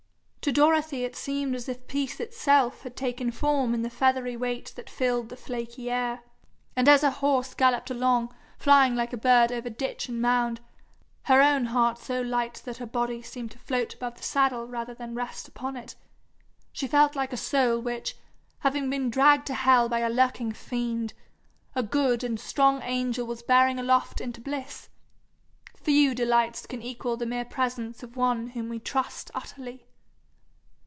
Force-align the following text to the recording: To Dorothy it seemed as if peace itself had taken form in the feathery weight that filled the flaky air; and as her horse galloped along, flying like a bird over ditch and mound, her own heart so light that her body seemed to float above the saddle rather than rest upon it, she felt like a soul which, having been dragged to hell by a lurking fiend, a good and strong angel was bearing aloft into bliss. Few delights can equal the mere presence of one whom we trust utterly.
To 0.45 0.51
Dorothy 0.51 1.03
it 1.05 1.15
seemed 1.15 1.53
as 1.53 1.69
if 1.69 1.87
peace 1.87 2.19
itself 2.19 2.81
had 2.81 2.95
taken 2.95 3.29
form 3.29 3.75
in 3.75 3.83
the 3.83 3.91
feathery 3.91 4.35
weight 4.35 4.73
that 4.75 4.89
filled 4.89 5.29
the 5.29 5.37
flaky 5.37 5.87
air; 5.91 6.21
and 6.75 6.89
as 6.89 7.03
her 7.03 7.11
horse 7.11 7.53
galloped 7.53 7.91
along, 7.91 8.33
flying 8.57 8.95
like 8.95 9.13
a 9.13 9.17
bird 9.17 9.51
over 9.51 9.69
ditch 9.69 10.09
and 10.09 10.19
mound, 10.19 10.59
her 11.25 11.43
own 11.43 11.65
heart 11.65 11.99
so 11.99 12.21
light 12.23 12.55
that 12.65 12.77
her 12.77 12.87
body 12.87 13.21
seemed 13.21 13.51
to 13.51 13.59
float 13.59 13.93
above 13.93 14.15
the 14.15 14.23
saddle 14.23 14.65
rather 14.67 14.95
than 14.95 15.13
rest 15.13 15.47
upon 15.47 15.77
it, 15.77 15.93
she 16.73 16.87
felt 16.87 17.15
like 17.15 17.31
a 17.31 17.37
soul 17.37 17.79
which, 17.79 18.17
having 18.61 18.89
been 18.89 19.11
dragged 19.11 19.45
to 19.45 19.53
hell 19.53 19.87
by 19.87 19.99
a 19.99 20.09
lurking 20.09 20.51
fiend, 20.51 21.13
a 21.75 21.83
good 21.83 22.23
and 22.23 22.39
strong 22.39 22.81
angel 22.81 23.27
was 23.27 23.43
bearing 23.43 23.77
aloft 23.79 24.19
into 24.19 24.41
bliss. 24.41 24.89
Few 25.77 26.15
delights 26.15 26.65
can 26.65 26.81
equal 26.81 27.15
the 27.15 27.27
mere 27.27 27.45
presence 27.45 28.01
of 28.01 28.17
one 28.17 28.47
whom 28.47 28.69
we 28.69 28.79
trust 28.79 29.29
utterly. 29.35 29.85